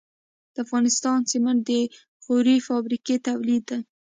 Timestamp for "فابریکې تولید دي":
2.67-3.79